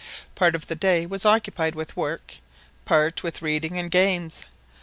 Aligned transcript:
Part 0.33 0.55
of 0.55 0.65
the 0.65 0.73
day 0.73 1.05
was 1.05 1.27
occupied 1.27 1.75
with 1.75 1.95
work, 1.95 2.37
part 2.85 3.21
with 3.21 3.43
reading 3.43 3.77
and 3.77 3.91
games. 3.91 4.45